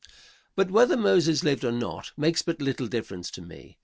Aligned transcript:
But, 0.55 0.71
whether 0.71 0.97
Moses 0.97 1.43
lived 1.43 1.63
or 1.63 1.71
not 1.71 2.11
makes 2.17 2.41
but 2.41 2.59
little 2.59 2.87
difference 2.87 3.29
to 3.29 3.41
me. 3.43 3.77